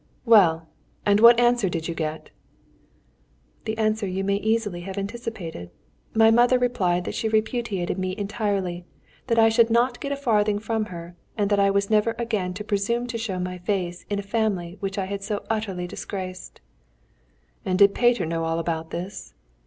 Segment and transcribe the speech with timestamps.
[0.25, 0.67] "Well!
[1.05, 2.31] and what answer did you get?"
[3.65, 5.69] "The answer you may easily have anticipated.
[6.15, 8.83] My mother replied that she repudiated me entirely,
[9.27, 12.55] that I should not get a farthing from her, and that I was never again
[12.55, 16.61] to presume to show my face in a family which I had so utterly disgraced."
[17.63, 19.35] "And did Peter know all about this?"